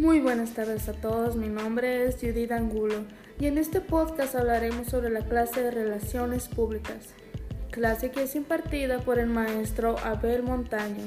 [0.00, 3.04] Muy buenas tardes a todos, mi nombre es Judith Angulo
[3.38, 7.10] y en este podcast hablaremos sobre la clase de Relaciones Públicas,
[7.70, 11.04] clase que es impartida por el maestro Abel Montaño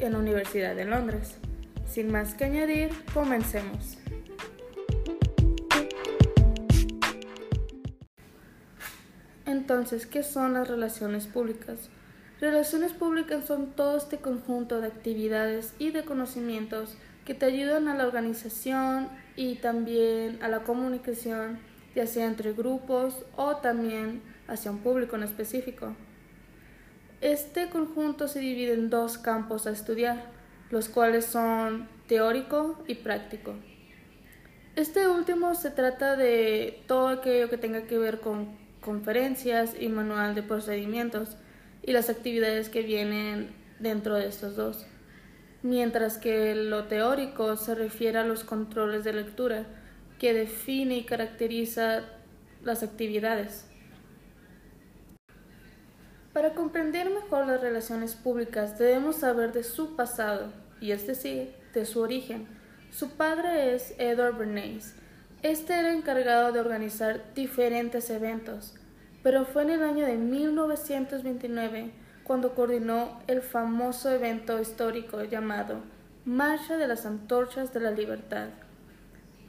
[0.00, 1.36] en la Universidad de Londres.
[1.88, 3.98] Sin más que añadir, comencemos.
[9.46, 11.88] Entonces, ¿qué son las relaciones públicas?
[12.44, 17.94] Relaciones públicas son todo este conjunto de actividades y de conocimientos que te ayudan a
[17.94, 21.58] la organización y también a la comunicación,
[21.94, 25.96] ya sea entre grupos o también hacia un público en específico.
[27.22, 30.26] Este conjunto se divide en dos campos a estudiar,
[30.68, 33.54] los cuales son teórico y práctico.
[34.76, 40.34] Este último se trata de todo aquello que tenga que ver con conferencias y manual
[40.34, 41.38] de procedimientos
[41.86, 44.86] y las actividades que vienen dentro de estos dos
[45.64, 49.64] mientras que lo teórico se refiere a los controles de lectura,
[50.18, 52.02] que define y caracteriza
[52.62, 53.64] las actividades.
[56.34, 61.86] Para comprender mejor las relaciones públicas debemos saber de su pasado, y es decir, de
[61.86, 62.46] su origen.
[62.90, 64.94] Su padre es Edward Bernays.
[65.42, 68.74] Este era encargado de organizar diferentes eventos,
[69.24, 71.90] pero fue en el año de 1929
[72.24, 75.80] cuando coordinó el famoso evento histórico llamado
[76.26, 78.48] Marcha de las Antorchas de la Libertad,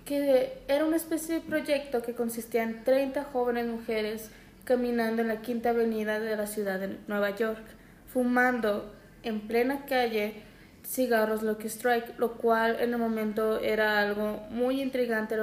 [0.05, 4.31] que era una especie de proyecto que consistía en 30 jóvenes mujeres
[4.63, 7.65] caminando en la Quinta Avenida de la ciudad de Nueva York,
[8.07, 10.41] fumando en plena calle
[10.85, 15.35] cigarros Lucky Strike, lo cual en el momento era algo muy intrigante,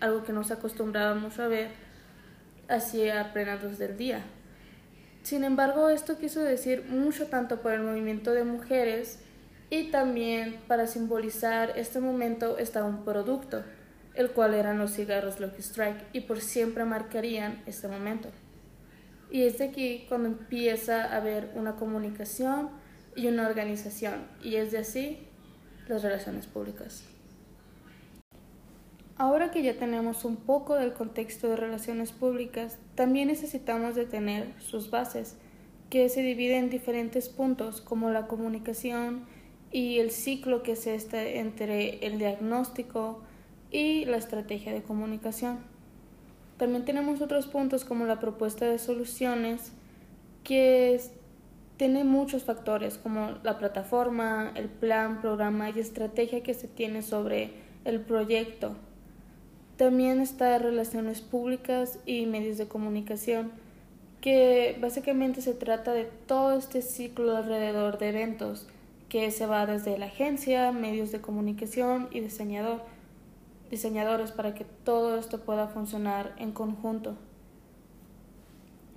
[0.00, 1.85] algo que no se acostumbraba mucho a ver
[2.68, 4.24] hacia plena luz del día.
[5.22, 9.18] Sin embargo, esto quiso decir mucho tanto por el movimiento de mujeres
[9.70, 13.64] y también para simbolizar este momento estaba un producto,
[14.14, 18.28] el cual eran los cigarros Lucky Strike y por siempre marcarían este momento.
[19.30, 22.70] Y es de aquí cuando empieza a haber una comunicación
[23.16, 25.26] y una organización y es de así
[25.88, 27.02] las relaciones públicas.
[29.18, 34.52] Ahora que ya tenemos un poco del contexto de relaciones públicas, también necesitamos de tener
[34.60, 35.38] sus bases,
[35.88, 39.24] que se dividen en diferentes puntos, como la comunicación
[39.72, 43.22] y el ciclo que es este entre el diagnóstico
[43.70, 45.60] y la estrategia de comunicación.
[46.58, 49.72] También tenemos otros puntos como la propuesta de soluciones,
[50.44, 51.00] que
[51.78, 57.54] tiene muchos factores como la plataforma, el plan, programa y estrategia que se tiene sobre
[57.86, 58.76] el proyecto
[59.76, 63.52] también está relaciones públicas y medios de comunicación,
[64.20, 68.66] que básicamente se trata de todo este ciclo alrededor de eventos,
[69.08, 72.82] que se va desde la agencia, medios de comunicación y diseñador,
[73.70, 77.16] diseñadores para que todo esto pueda funcionar en conjunto.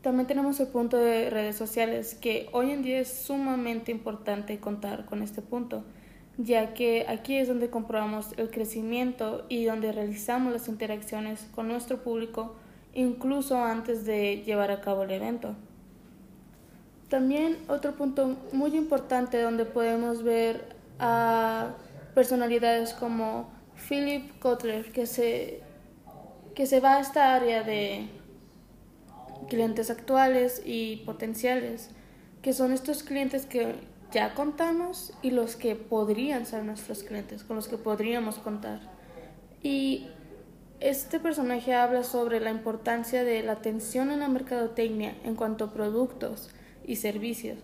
[0.01, 5.06] También tenemos el punto de redes sociales, que hoy en día es sumamente importante contar
[5.06, 5.84] con este punto
[6.41, 12.01] ya que aquí es donde comprobamos el crecimiento y donde realizamos las interacciones con nuestro
[12.01, 12.55] público
[12.94, 15.55] incluso antes de llevar a cabo el evento.
[17.09, 21.75] También otro punto muy importante donde podemos ver a
[22.16, 23.49] personalidades como
[23.89, 25.61] Philip Kotler, que se,
[26.55, 28.07] que se va a esta área de
[29.49, 31.89] clientes actuales y potenciales,
[32.41, 33.75] que son estos clientes que
[34.12, 38.80] ya contamos y los que podrían ser nuestros clientes, con los que podríamos contar.
[39.62, 40.08] Y
[40.80, 45.74] este personaje habla sobre la importancia de la atención en la mercadotecnia en cuanto a
[45.74, 46.50] productos
[46.86, 47.59] y servicios.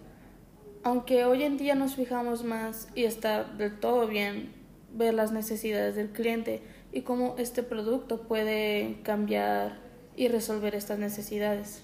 [0.83, 4.53] Aunque hoy en día nos fijamos más y está del todo bien
[4.93, 9.79] ver las necesidades del cliente y cómo este producto puede cambiar
[10.15, 11.83] y resolver estas necesidades.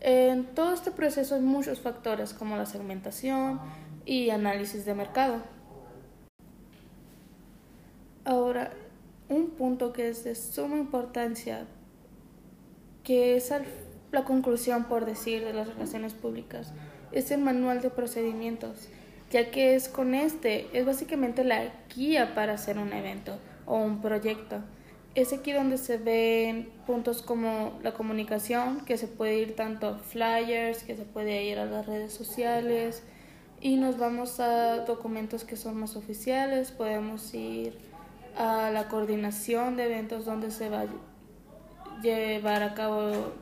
[0.00, 3.60] En todo este proceso hay muchos factores como la segmentación
[4.04, 5.42] y análisis de mercado.
[8.24, 8.72] Ahora,
[9.28, 11.66] un punto que es de suma importancia,
[13.02, 13.52] que es
[14.12, 16.72] la conclusión, por decir, de las relaciones públicas,
[17.12, 18.88] es el manual de procedimientos,
[19.30, 24.00] ya que es con este, es básicamente la guía para hacer un evento o un
[24.02, 24.60] proyecto
[25.16, 29.98] es aquí donde se ven puntos como la comunicación, que se puede ir tanto a
[29.98, 33.02] flyers, que se puede ir a las redes sociales
[33.60, 37.78] y nos vamos a documentos que son más oficiales, podemos ir
[38.36, 43.32] a la coordinación de eventos donde se va a llevar a cabo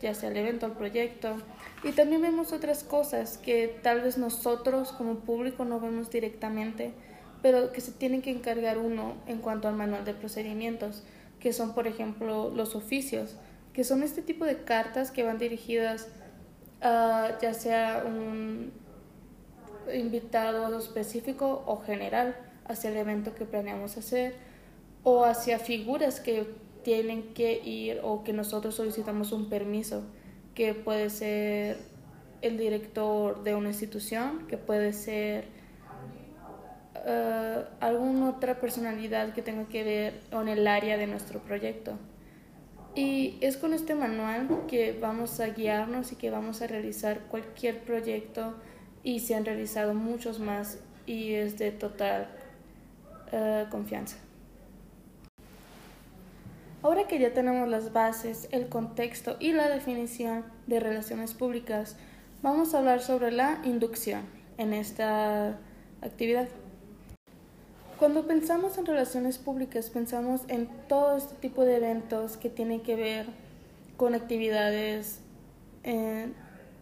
[0.00, 1.34] ya sea el evento el proyecto.
[1.82, 6.92] Y también vemos otras cosas que tal vez nosotros como público no vemos directamente,
[7.42, 11.02] pero que se tiene que encargar uno en cuanto al manual de procedimientos,
[11.44, 13.36] que son, por ejemplo, los oficios,
[13.74, 16.08] que son este tipo de cartas que van dirigidas
[16.80, 18.72] a ya sea un
[19.92, 24.36] invitado específico o general hacia el evento que planeamos hacer
[25.02, 26.46] o hacia figuras que
[26.82, 30.02] tienen que ir o que nosotros solicitamos un permiso,
[30.54, 31.76] que puede ser
[32.40, 35.44] el director de una institución, que puede ser
[36.94, 41.98] uh, alguna otra personalidad que tenga que ver con el área de nuestro proyecto.
[42.94, 47.80] Y es con este manual que vamos a guiarnos y que vamos a realizar cualquier
[47.80, 48.54] proyecto
[49.02, 52.28] y se han realizado muchos más y es de total
[53.32, 54.16] uh, confianza.
[56.82, 61.96] Ahora que ya tenemos las bases, el contexto y la definición de relaciones públicas,
[62.42, 64.22] vamos a hablar sobre la inducción
[64.58, 65.58] en esta
[66.02, 66.46] actividad.
[67.98, 72.96] Cuando pensamos en relaciones públicas, pensamos en todo este tipo de eventos que tienen que
[72.96, 73.26] ver
[73.96, 75.20] con actividades
[75.84, 76.32] eh,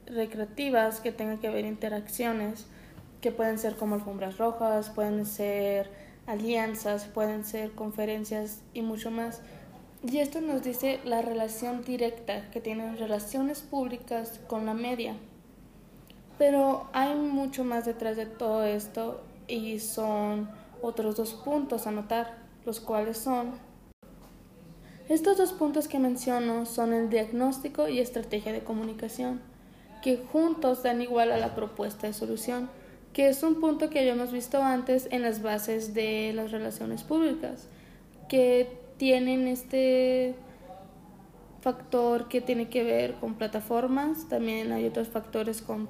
[0.06, 2.64] recreativas, que tengan que ver interacciones,
[3.20, 5.90] que pueden ser como alfombras rojas, pueden ser
[6.26, 9.42] alianzas, pueden ser conferencias y mucho más.
[10.02, 15.14] Y esto nos dice la relación directa que tienen relaciones públicas con la media.
[16.38, 22.38] Pero hay mucho más detrás de todo esto y son otros dos puntos a notar,
[22.66, 23.52] los cuales son...
[25.08, 29.40] Estos dos puntos que menciono son el diagnóstico y estrategia de comunicación,
[30.02, 32.68] que juntos dan igual a la propuesta de solución,
[33.12, 37.68] que es un punto que habíamos visto antes en las bases de las relaciones públicas,
[38.28, 40.34] que tienen este
[41.60, 45.88] factor que tiene que ver con plataformas, también hay otros factores con,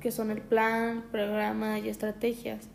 [0.00, 2.68] que son el plan, programa y estrategias.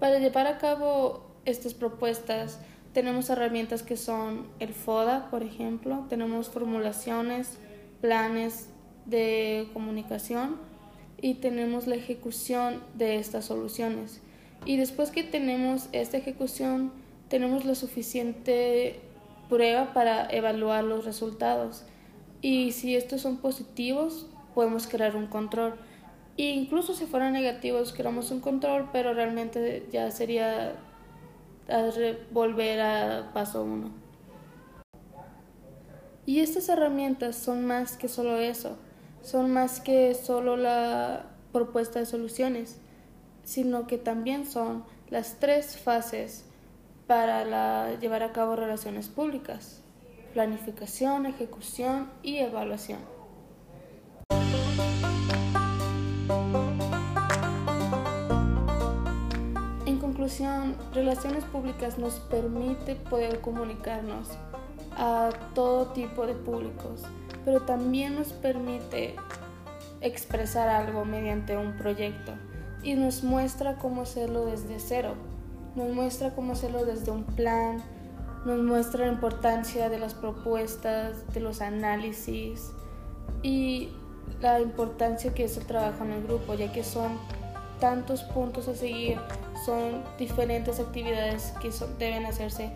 [0.00, 2.58] Para llevar a cabo estas propuestas
[2.94, 7.58] tenemos herramientas que son el FODA, por ejemplo, tenemos formulaciones,
[8.00, 8.70] planes
[9.04, 10.56] de comunicación
[11.20, 14.22] y tenemos la ejecución de estas soluciones.
[14.64, 16.92] Y después que tenemos esta ejecución,
[17.28, 19.00] tenemos la suficiente
[19.50, 21.84] prueba para evaluar los resultados.
[22.40, 25.74] Y si estos son positivos, podemos crear un control
[26.48, 30.74] incluso si fueran negativos, queramos un control, pero realmente ya sería
[32.32, 33.90] volver a paso uno.
[36.26, 38.76] Y estas herramientas son más que solo eso,
[39.22, 42.78] son más que solo la propuesta de soluciones,
[43.42, 46.44] sino que también son las tres fases
[47.06, 49.82] para llevar a cabo relaciones públicas,
[50.32, 53.19] planificación, ejecución y evaluación.
[60.94, 64.28] Relaciones Públicas nos permite poder comunicarnos
[64.92, 67.02] a todo tipo de públicos,
[67.44, 69.16] pero también nos permite
[70.00, 72.32] expresar algo mediante un proyecto
[72.82, 75.14] y nos muestra cómo hacerlo desde cero,
[75.74, 77.82] nos muestra cómo hacerlo desde un plan,
[78.46, 82.70] nos muestra la importancia de las propuestas, de los análisis
[83.42, 83.90] y
[84.40, 87.18] la importancia que es el trabajo en el grupo, ya que son
[87.80, 89.18] tantos puntos a seguir,
[89.64, 92.70] son diferentes actividades que deben hacerse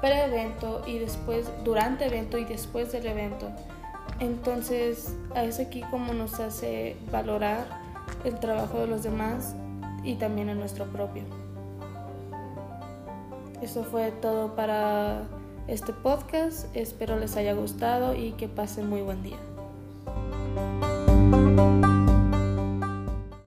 [0.00, 3.50] pre-evento y después, durante evento y después del evento.
[4.20, 7.66] Entonces, es aquí como nos hace valorar
[8.24, 9.54] el trabajo de los demás
[10.02, 11.22] y también el nuestro propio.
[13.62, 15.22] Eso fue todo para
[15.66, 16.66] este podcast.
[16.74, 19.38] Espero les haya gustado y que pasen muy buen día.